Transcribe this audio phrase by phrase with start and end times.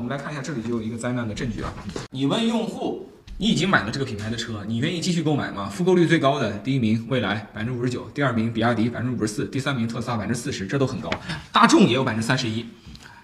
[0.00, 1.70] 我们来看一下，这里就有一个灾难的证据啊。
[2.12, 5.68] 你问用户，你已经买了这个品牌的车，你愿意继续购买吗？
[5.68, 11.10] 复购率最高的第一名蔚来百分之五十九，第二名比亚迪百分之五十四，第三名特斯拉百分之四十，这都很高。
[11.52, 12.64] 大众也有百分之三十一，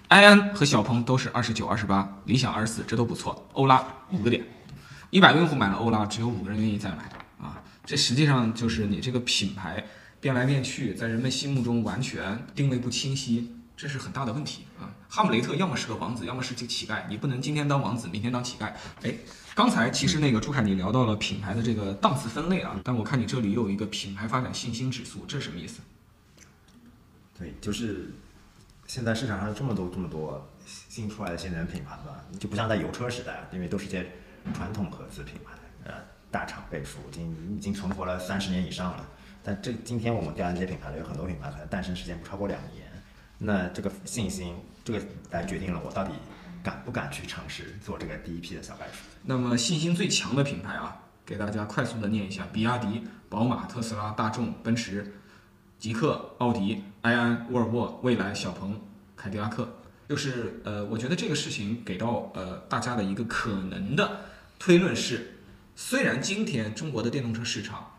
[0.08, 3.48] 埃安和小鹏都是二十九、二十八，理想二十四，这都不错。
[3.54, 3.82] 欧拉
[4.12, 4.44] 五个点，
[5.08, 7.62] 一百个用户买了欧拉，只有五个人愿意再买啊。
[7.86, 9.82] 这实际上就是你这个品牌
[10.20, 13.54] 变来变去，在人们心目中完全定位不清晰。
[13.74, 14.88] 这是很大的问题啊！
[15.08, 18.72] 哈姆雷特要么是个王子，要么是个乞丐，你不能今天当王子，明天当乞丐。
[19.02, 19.14] 哎，
[19.54, 25.80] 刚才其实那个朱凯你聊到了品牌的这个档次分类啊，但我看你这里又有一个品牌发展信心指数，这是什么意思？
[27.38, 28.12] 对，就是
[28.86, 34.10] 现在市场上这么多这么多新出来的新能源品牌吧，就不像在油车时代，因为都是些
[34.54, 35.52] 传统合资品牌，
[35.84, 35.94] 呃，
[36.30, 39.06] 大厂背书，已经已经存活了三十年以上了。
[39.42, 42.86] 但这今天我们调研这些品牌，有很多品牌可能诞生时间不超过两年。
[43.38, 46.12] 那这个信心，这个来决定了我到底
[46.62, 48.98] 敢不敢去尝试做这个第一批的小白鼠。
[49.24, 55.14] 那么信心最强的品牌啊，给大家快速的念一下：比亚迪、宝马、特斯拉、大众、奔驰、
[55.76, 58.80] 极客、奥迪、埃安、沃尔沃、蔚来、小鹏、
[59.16, 59.68] 凯迪拉克。
[60.08, 64.20] 就是呃，我觉得这个事情给到呃大家的一个可能的
[64.56, 65.40] 推论是，
[65.74, 67.90] 虽然今天中国的电动车市场，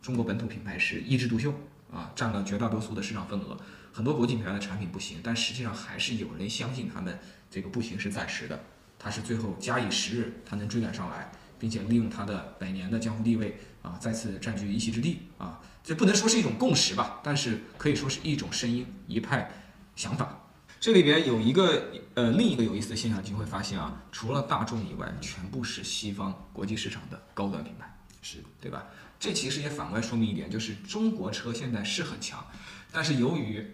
[0.00, 1.52] 中国本土品牌是一枝独秀
[1.92, 3.56] 啊，占了绝大多数的市场份额。
[3.92, 7.18] 很多国际品牌的产品不行，但实际上还是有人相信他们
[7.50, 8.60] 这个不行是暂时的，
[8.98, 15.60] 它是最后假以时日，它能追赶上来，并且利用它的百年的江湖地位啊，再次占据一席之地啊。
[15.82, 19.50] 这不能说是一种共识吧，但是可以说是一种声音，一派
[19.96, 20.44] 想法。
[20.78, 28.86] 这里边有一个呃另一个有意思的现象，就会发现啊，除了大众以外，全部是西方国际市场的高端品牌，是对吧？
[29.18, 32.46] 这其实也反过来说明一点，就是中国车现在是很强，
[32.92, 33.66] 但是由于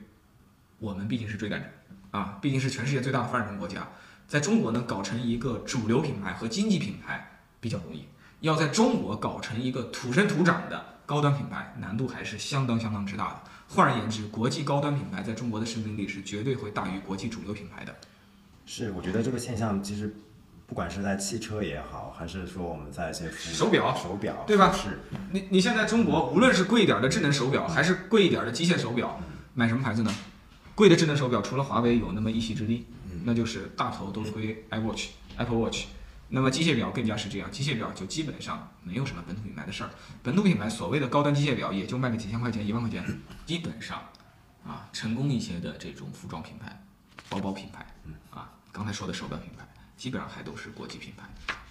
[0.79, 1.67] 我们毕竟是追赶者
[2.11, 3.89] 啊，毕竟是全世界最大的发展中国家，
[4.27, 8.07] 在中国呢，搞成一个主流品牌和经济品牌比较容易，
[8.41, 13.43] 要在中国搞成一个土生土长的高端品牌，难度还是相当相当之大的。
[13.69, 17.95] 换而言之，国际高端品牌在中国的生命力是绝对会大于国际主流品牌的。
[18.67, 20.15] 是，我觉得这个现象其实
[20.67, 24.73] 不管是在汽车也好，还是说我们在一些手表、手表，对吧？
[24.73, 25.01] 是
[25.33, 29.21] 你你现在中国无论是贵一点的智能手表，还是贵一点的机械手表，
[29.55, 30.15] 买什么牌子呢？
[30.75, 32.87] 贵的智能手表除了华为有那么一席之地，
[33.25, 35.85] 那就是大头都归 iWatch、Apple Watch。
[36.29, 39.91] 那么机械表更加是这样，机械表就基本上没有什么本土品牌的事儿。
[40.23, 43.05] 本土品牌所谓的高端机械表也就卖个几千块钱、一万块钱，
[43.47, 44.03] 基本上
[44.67, 46.85] 啊成功一些的这种服装品牌、
[47.29, 47.87] 包包品牌
[48.31, 49.65] 啊，刚才说的手表品牌，
[49.97, 51.25] 基本上还都是国际品牌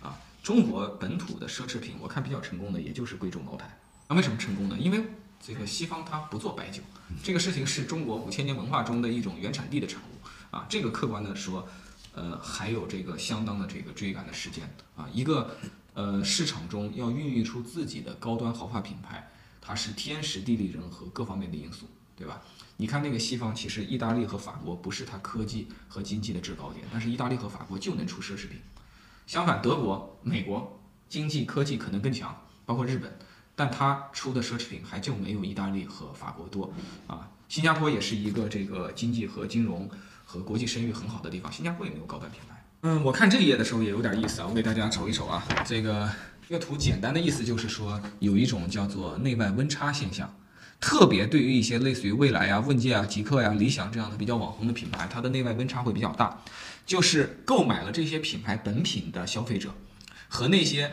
[0.07, 0.17] 啊。
[0.41, 3.77] 中国本土的奢侈品，我看比较成功的也就是贵州茅台。
[4.07, 4.77] 那为什么成功呢？
[4.79, 5.03] 因为
[5.45, 6.81] 这个西方它不做白酒，
[7.21, 10.65] 这个事情是中国五千年文化中的一种原产地的产物啊。
[10.69, 11.67] 这个客观的说，
[12.13, 15.05] 呃，还有这个相当的这个追赶的时间啊。
[15.11, 15.57] 一个
[15.95, 22.41] 呃市场中要孕育出自己的高端豪华品牌，它是天时地利人和各方面的因素，对吧？
[22.77, 28.61] 你看那个西方，其实意大利和法国不是它科技和经济的制高点，但是意大利和法国就能出奢侈品。
[29.27, 30.79] 相反，德国、美国
[31.09, 32.33] 经济科技可能更强，
[32.65, 33.19] 包括日本。
[33.55, 36.73] 但它出的奢侈品还就没有意大利和法国多
[37.07, 37.29] 啊。
[37.47, 39.87] 新加坡也是一个这个经济和金融
[40.25, 42.65] 和国际声誉很好的地方，新加坡也没有高端品牌。
[42.81, 45.43] 嗯，我看这一页的时候也有点意思啊，我给大家瞅一瞅啊。
[45.65, 46.09] 这个
[46.49, 50.33] 这个图简单的意思就是说，有一种叫做内外温差现象，
[50.79, 56.41] 特别对于一些类似于蔚来呀、问界啊、极客呀、理想这样的比较网红的品牌，它的内外温差会比较大。
[56.87, 59.75] 就是购买了这些品牌本品的消费者
[60.27, 60.91] 和那些。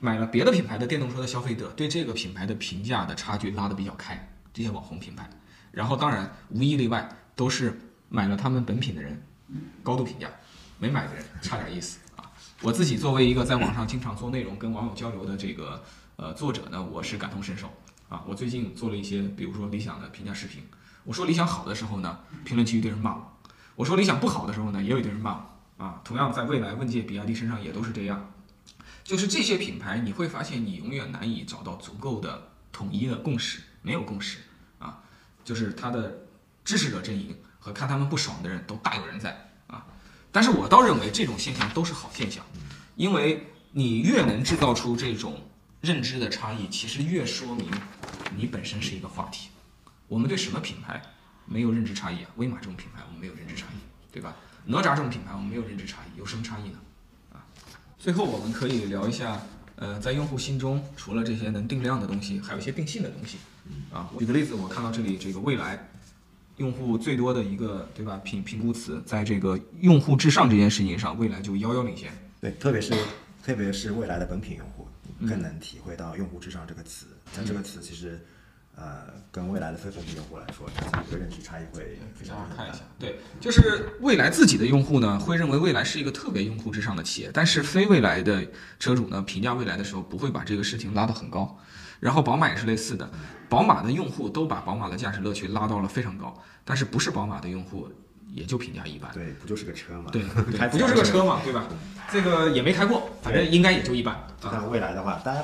[0.00, 5.28] 买了别的品牌的电动车的消费者对这个品牌的评价的差距拉得比较开，这些网红品牌，
[5.72, 9.20] 然后当然无一例外都是买了他们本品的人
[9.82, 10.28] 高度评价，
[10.78, 12.30] 没买的人差点意思啊。
[12.62, 15.82] 我自己作为一个在网上经常做内容跟网友交流的这个
[16.16, 17.68] 呃作者呢，我是感同身受
[18.08, 18.22] 啊。
[18.28, 20.62] 我最近做了一些比如说理想的评价视频，
[21.02, 23.22] 我说理想好的时候呢，评论区一堆人骂我；
[23.74, 26.00] 我说理想不好的时候呢，也有一堆人骂我啊。
[26.04, 28.32] 同样在未来、问界、比亚迪身上也都是这样。
[29.04, 34.38] 就是这些品牌，你会发现你永远难以找到足够的统一的共识，没有共识
[34.78, 35.02] 啊。
[35.44, 36.26] 就是他的
[36.64, 39.86] 支持者阵营和看他们不爽的人都大有人在啊。
[40.30, 42.44] 但是我倒认为这种现象都是好现象，
[42.96, 45.48] 因为你越能制造出这种
[45.80, 47.70] 认知的差异，其实越说明
[48.36, 49.48] 你本身是一个话题。
[50.06, 51.00] 我们对什么品牌
[51.46, 52.30] 没有认知差异啊？
[52.36, 53.78] 威马这种品牌我们没有认知差异，
[54.12, 54.36] 对吧？
[54.66, 56.78] 哪吒这种品牌我们没有认知差异，有什么差异呢？
[57.98, 59.42] 最后，我们可以聊一下，
[59.74, 63.38] 呃，在用户心中，除了这些能定量的东西，还有一些定性的东西。
[63.92, 65.90] 啊，举个例子，我看到这里这个未来，
[66.58, 68.16] 用户最多的一个，对吧？
[68.24, 72.08] 评评估词，在这个用户至上这件事情上，未来就遥遥领先。
[72.40, 72.94] 对，特别是
[73.44, 74.86] 特别是未来的本品用户，
[75.26, 77.06] 更能体会到“用户至上”这个词。
[77.34, 78.24] 但这个词其实，
[78.80, 82.56] 呃，跟未来的非本品用户来说，它的一个认知差异会非常大。
[82.56, 88.46] 看一下，对，就是未来自己的用户呢，会认为未来是一个特别用户至上的企业，但是非未来的
[88.78, 91.58] 车主呢，评价未来的时候不会把这个事情拉得很高。
[91.98, 93.10] 然后宝马也是类似的，
[93.48, 96.32] 宝马的用户都把宝马的驾驶乐趣拉到了非常高，
[96.64, 97.88] 但是不是宝马的用户
[98.28, 99.10] 也就评价一般。
[99.12, 100.08] 对，不就是个车嘛？
[100.12, 101.66] 对，对不就是个车嘛，对吧？
[102.12, 104.16] 这个也没开过，反正应该也就一般。
[104.40, 105.42] 但未来的话，大家。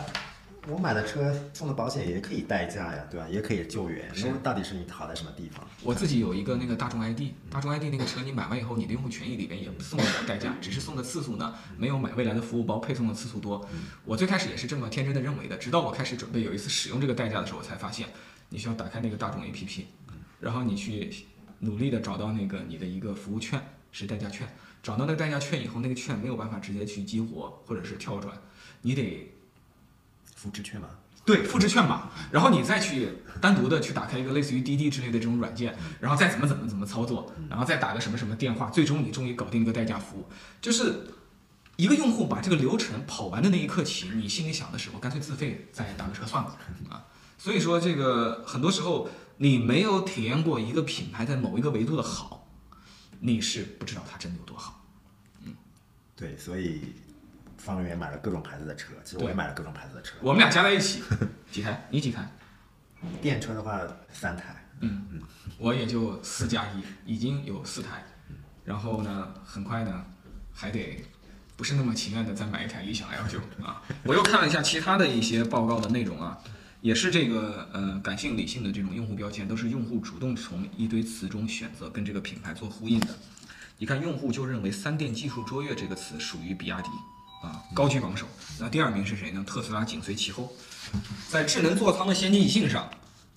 [0.67, 3.27] 我买的车送的保险也可以代驾呀，对吧？
[3.29, 4.11] 也可以救援。
[4.17, 5.67] 那到底是你好在什么地方？
[5.83, 13.67] 我自己有一个那个大众 ID，大众 ID 那个车你买完以后，你的用户权益里边也送了点代驾，只是送的次数呢没有买未来的服务包配送的次数多。
[14.05, 18.09] 我最开始也是这么天真的认为的，直到我开始准备有一次使用这个代驾的时候，我才发现
[18.49, 19.83] 你需要打开那个大众 APP，
[20.41, 21.13] 然后你去
[21.59, 23.61] 努力的找到那个你的一个服务券
[23.93, 24.49] 是代驾券，
[24.83, 28.35] 找到那个代驾券以后，那个券没有办法直接去激活或者是跳转，
[28.81, 29.34] 你得
[30.45, 30.89] 复制券码。
[31.25, 33.09] 对，复制券码，然后你再去
[33.41, 40.27] 单独的去打开一个类似于滴滴之类的这种软件，然后再怎么怎么怎么操作，然后再打个什么什么电话，最终你终于搞定一个代驾服务。
[40.61, 41.07] 就是
[41.77, 46.59] 一个用户把这个流程跑完的那一刻起，你心里想的是，我干脆自费再打个车算了
[46.91, 47.07] 啊。
[47.39, 49.09] 所以说，这个很多时候
[49.39, 52.51] 你没有体验过一个品牌在某一个维度的好，
[53.21, 54.85] 你是不知道它真的有多好。
[55.43, 55.55] 嗯，
[56.15, 56.83] 对，所以。
[57.65, 60.17] 方圆买了各种牌子的车，其实我也买了各种牌子的车。
[60.21, 61.03] 我们俩加在一起
[61.51, 61.87] 几台？
[61.91, 62.31] 你几台？
[63.23, 63.81] 电车的话
[64.13, 64.55] 三台。
[64.81, 65.23] 嗯嗯，
[65.57, 68.05] 我也就四加一，已经有四台。
[68.65, 70.05] 然后呢，很快呢，
[70.53, 71.03] 还得
[71.57, 73.83] 不是那么情愿的再买一台理想 L 九 啊。
[74.03, 76.39] 我又看了一下其他的一些报告的内容啊，
[76.83, 83.09] 也是这个呃感性理性的这种用户标签，都是用户主动从一堆词中选择跟这个品牌做呼应的。
[83.79, 86.89] 你看，用户就认为三电技术卓越这个词属于比亚迪。
[87.45, 88.27] 啊，高居榜首。
[88.59, 89.45] 那第二名是谁呢？
[89.47, 90.51] 特斯拉紧随其后，
[91.29, 92.89] 在智能座舱的先进性上，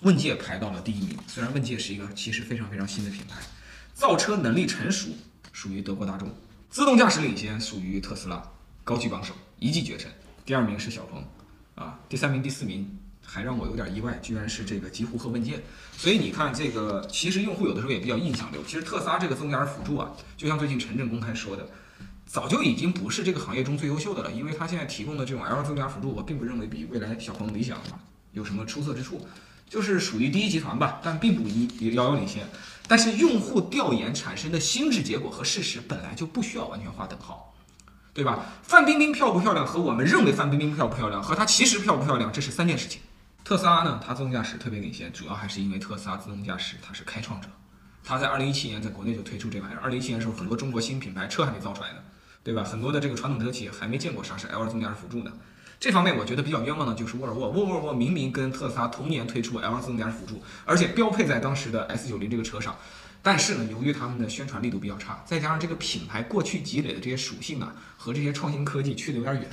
[0.04, 1.18] 问界排到了第一名。
[1.27, 3.36] 虽然问界是一个其实非常非常新的品牌，
[3.94, 5.09] 造车能力成熟
[5.51, 6.33] 属于德国大众，
[6.69, 8.42] 自动驾驶领先属于特斯拉，
[8.86, 10.09] 高居榜首，一骑绝尘。
[10.45, 11.25] 第二名是小鹏，
[11.75, 15.62] 啊，第三名、第四名还让我有点意外，居然是这个极狐和问界。
[15.98, 18.63] 所以你看，这个其实用户有的时候也比较印象流。
[18.63, 21.68] 其实特斯拉这个自动驾驶辅助啊，就像最近陈震公开说的。
[22.28, 27.80] 早就已经不是这个行业中最优秀的了，因为它现在提供的这种 L 自动驾驶辅助，我并不认为比未来、小鹏、理想
[28.34, 29.26] 有什么出色之处，
[29.70, 32.46] 就是属于第一集团吧，但并不一遥遥领先。
[32.88, 37.54] 但是用户调研产生的心智结果和事实本来就不需要完全划等号，
[38.14, 38.46] 对吧？
[38.62, 43.02] 范冰冰漂不漂亮和我们认为范冰冰漂不漂亮和她其实漂不漂亮，这是三件事情。
[43.44, 47.48] 特斯拉呢，它自动驾驶特别领先，主要还是因为特斯拉自动驾驶它是开创者，
[48.04, 51.98] 它在二零一七年在国内就推出这玩意儿，二零一七年时候很多中国新品牌车还没造出来呢。
[52.48, 52.64] 对吧？
[52.64, 55.34] 很多的这个传统车企还没见过啥是 L 自动驾驶辅助呢。
[55.82, 57.50] 这方面我觉得比较冤枉的就是沃尔沃。
[57.50, 62.78] 沃尔沃明明跟特斯拉同年推出 L 自动驾驶辅助，而且标配在当时的 S 九零这个车上，
[63.22, 69.50] 但是呢，由于他们的宣传力度比较差，再加上这个品牌过去积累的这些属性啊和这些创新科技去的有点远，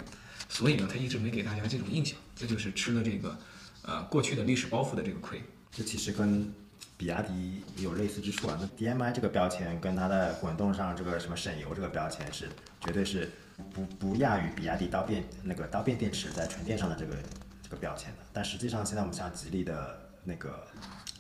[0.49, 2.17] 所以呢，它一直没给大家这种印象。
[2.37, 3.37] 这就是吃了这个
[3.83, 5.43] 呃过去的历史包袱的这个亏。
[5.73, 6.55] 这其实跟。
[7.05, 12.49] 比亚迪有类似之处啊，那 DMI 这个标签跟它的滚动上这个什么省油这个标签是
[12.81, 13.31] 绝对是
[13.75, 17.15] 不不亚于比亚迪刀片那个刀片电池在纯电上的这个
[17.63, 18.21] 这个标签的。
[18.33, 20.67] 但实际上现在我们像吉利的那个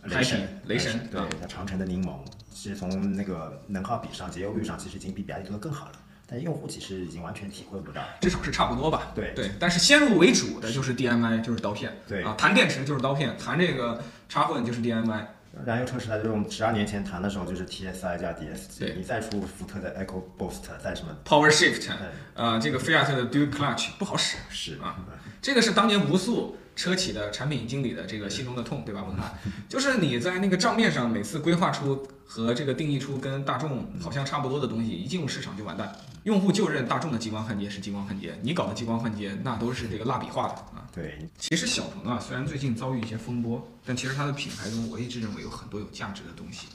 [0.05, 2.17] 雷神，雷神对，像长城的柠檬，
[2.51, 5.93] 其实从那个能耗比上、节油率上，其实已经比比亚迪做的更好了。
[6.27, 9.13] 但用户其实已经完全体会不到，至少是差不多吧。
[9.15, 15.27] 对对，但是先入为主的就是 DMI 就是刀片，对啊，谈电池就是刀片，谈这个插混就是 DMI。
[15.65, 21.91] 燃油车时代就是我们十二年前谈的时候，就是 T S I 加 D S G，你再出福特的 Eco Boost，再什么？Power Shift，
[22.35, 24.97] 呃，这个菲亚特的 Dual Clutch 不好使，是啊，
[25.41, 29.03] 这个是当年无数车企的产品经理的这个心中的痛，对吧？
[29.05, 29.33] 文翰，
[29.69, 35.95] 就是你在那个账面上每次规划出和这个定义出跟大众好像差不多的东西，一进入市场就完蛋。
[36.25, 40.89] 用户就认大众的激光焊接是激光焊接，你搞的激光焊接那都是这个蜡笔画的啊。
[40.93, 46.69] 对，其实小鹏啊，虽然最近遭遇一些风波，但其实它的品牌中，我一直认为有很多有价值的东西。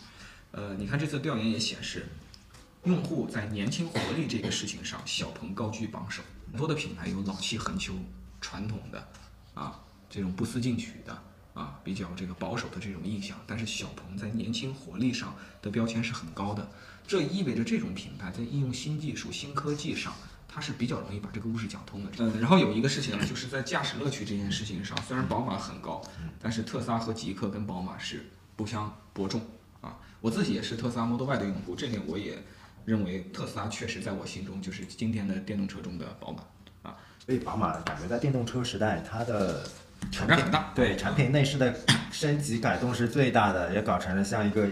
[0.52, 2.08] 呃，你看这次调研也显示，
[2.84, 6.22] 用户在年轻活力这个事情上，小鹏高居榜首。
[6.52, 7.94] 很多的品牌有老气横秋、
[8.42, 9.08] 传统的
[9.54, 9.80] 啊
[10.10, 11.22] 这种不思进取的
[11.54, 16.68] 啊比较这个保守的这种印象，但是小鹏在年轻活力上的标签是很高的。
[17.08, 20.14] 这意味着这种品牌在应用新技术、新科技上，
[20.48, 22.12] 它是比较容易把这个故事讲通的。
[22.20, 26.02] 嗯，然后有一个事情呢，就是在驾驶乐趣这件事情上，虽然宝马很高，
[26.40, 29.42] 但是特斯拉和极客跟宝马是不相伯仲
[29.82, 29.98] 啊。
[30.22, 32.38] 我自己也是特斯拉 Model Y 的用户，这点我也
[32.86, 36.44] 认为特斯拉确实在我心中就是今天的电动车中的宝马
[36.90, 36.96] 啊。
[37.26, 39.68] 所以宝马感觉在电动车时代，它的
[40.12, 41.74] 挑战很大，对产品内饰的
[42.12, 44.68] 升级改动是最大的，也搞成了像一个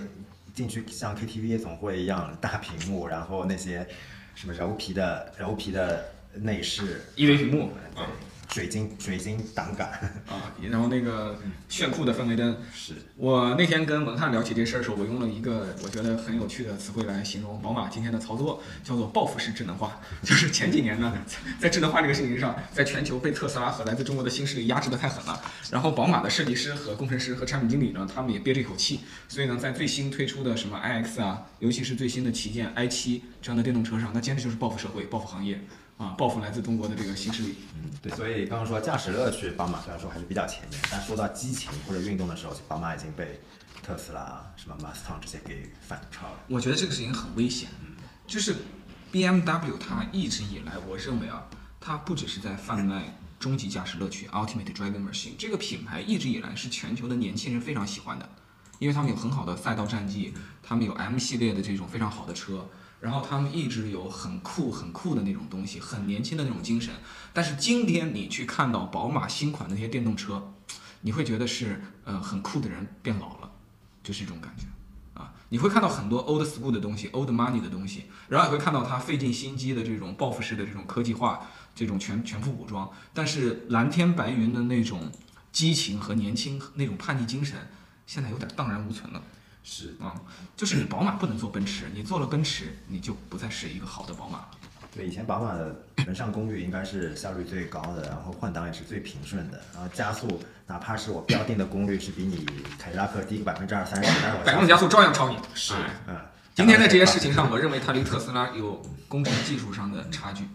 [0.54, 3.88] 进去像 KTV 夜总会一样大屏幕，然后那些
[4.36, 8.04] 什么柔皮的柔皮的内饰，一维屏幕对。
[8.04, 8.10] 啊，
[8.58, 9.88] 水晶水晶挡杆，
[10.28, 11.38] 啊，然后那个
[11.70, 12.58] 炫酷的氛围灯。
[12.74, 20.02] 是我那天跟文翰聊起这事儿的时候，我用了一个我觉得很有趣的词汇来形容宝马今天的操作，叫做报复式智能化。
[20.26, 21.14] 就是前几年呢，
[21.60, 25.40] 在智能化这个事情上，在全球被特斯拉和来自中国的新势力压制的太狠了。
[25.70, 35.62] 然后宝马的设计师和工程师和产品经理呢，他们也憋着一口气，所以呢，在最新推出的什么 iX 啊，尤其是最新的旗舰 i7 这样的电动车上，那简直就是报复社会、报复行业
[35.98, 37.56] 啊，报复来自中国的这个新势力。
[37.76, 43.42] 嗯，对，所以刚刚说驾驶乐趣，宝马虽然说还是比较前面，但说到激情或者运动的时候，宝马已经被
[43.82, 46.40] 特斯拉、什么 Mustang 这些给反超了。
[46.48, 47.96] 我觉得这个事情很危险，嗯
[48.28, 48.56] 就是
[49.12, 51.48] BMW 它一直以来，我认为啊，
[51.80, 58.30] 它不只是在贩卖终极驾驶乐趣 （Ultimate Driving Machine） 这个品牌一直以来是全球的年轻人非常喜欢的，
[58.80, 62.68] 因为他们有很好的赛道战绩，他们有 M 系列的这种非常好的车，
[63.00, 66.94] 然后他们一直有很酷很酷的那种东西，很年轻的那种精神。
[67.34, 70.54] 但是今天你去看到宝马新款的那些电动车，
[71.02, 73.52] 你会觉得是呃很酷的人变老了，
[74.02, 74.66] 就是这种感觉。
[75.14, 82.88] 啊，你会看到很多 old school 的东西，old money 的东西，然后也会看到他费尽心机的这种报复式的这种科技化，这种全全副武装。
[83.14, 85.12] 但是蓝天白云的那种
[85.52, 87.58] 激情和年轻那种叛逆精神，
[88.06, 89.22] 现在有点荡然无存了。
[89.64, 90.16] 是啊，
[90.56, 94.50] 就是你宝马不能做奔驰，你做了奔驰，你就不再是一个好的宝马了。
[94.96, 102.46] 对，以前宝马的人上功率应该是效率最高的，然后换挡也是最平顺的，然后加速哪怕是我标定的功率是比你
[102.80, 105.38] 凯迪拉克低个百分之二三十，但是我百公里加速照样超你。
[105.54, 106.16] 是哎嗯，
[106.56, 110.46] 今天在这些事情上， 我认为它离特斯拉有工程技术上的差距，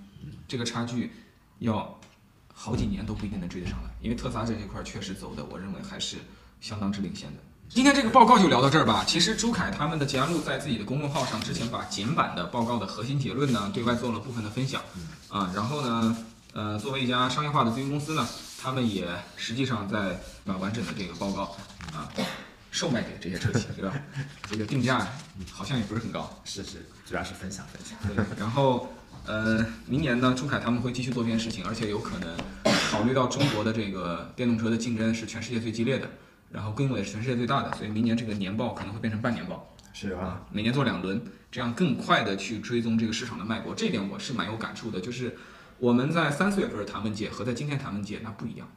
[0.49, 1.13] 这个差距
[1.59, 2.01] 要
[2.53, 6.17] 好几年都不一定能追得上来，因为特斯拉这一块确实走的，我认为还是
[6.61, 7.39] 相当之领先的。
[7.75, 9.03] 今天这个报告就聊到这儿吧。
[9.07, 14.83] 其实朱凯他们的捷安路在自己的公众号上之前把简版的报告的核心结论呢对外做了部分的分享，
[15.31, 16.17] 啊，然后呢，
[16.53, 18.29] 呃，作为一家商业化的咨询公司呢，
[18.61, 21.57] 他们也实际上在把完整的这个报告
[21.95, 22.13] 啊
[22.71, 23.95] 售卖给这些车企，对吧？
[24.51, 25.09] 这个定价
[25.51, 27.97] 好像也不是很高，是是，主要是分享分享。
[28.15, 28.93] 对，然后
[29.25, 32.37] 呃，明年呢，朱凯他们会继续做这件事情，而且有可能
[32.91, 36.07] 考虑到中国的这个电动车的竞争是全世界最激烈的，
[36.53, 43.75] 然后规模也是全世界最大的，所以明年这个年报可能会变成半年报是啊，啊，每年做两轮，这样更快的去追踪这个市场的脉搏。
[43.75, 45.37] 这点我是蛮有感触的，就是
[45.79, 48.69] 我们在三四月份谈问界和在今天谈问界那不一样，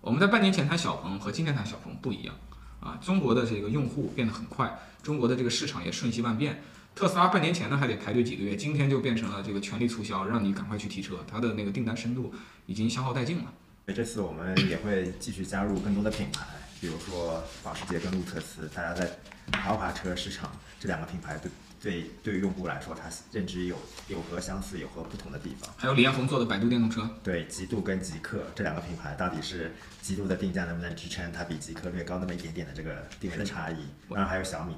[0.00, 2.34] 我们在半年前谈小鹏和今天谈小鹏不一样
[2.80, 6.62] 啊，中国的这个用户变得很快，中国的这个市场也瞬息万变。
[6.94, 12.32] 特斯拉半年前呢还得排队几个月，今天就变成了这个全力促销，让你赶快去提车，它的那个订单深度
[12.66, 13.52] 已经消耗殆尽了。
[13.88, 16.46] 这次我们也会继续加入更多的品牌，
[16.84, 19.10] 比如说保时捷跟路特斯，大家在
[19.58, 21.50] 豪华车市场这两个品牌对
[21.80, 23.74] 对对于用户来说，它认知有
[24.08, 25.72] 有何相似，有何不同的地方。
[25.78, 33.76] 还有李彦宏做的百度电动车，对，极度跟极客这两个品牌到底是极度的定价能不能支撑它比极客略高那么一点点的这个定位的差异？
[34.10, 34.74] 当然还有小米，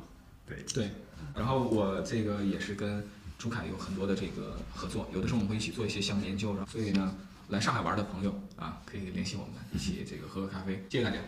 [0.46, 0.90] 对，对，
[1.34, 3.04] 然后我这个也是跟
[3.36, 7.16] 朱凯有很多的这个合作，有的时候我们会一起做一些项目研究，然后所以呢，
[7.48, 10.86] 来上海玩的朋友啊，可以联系我们，一起这个喝喝咖啡。
[10.88, 11.18] 谢谢大家。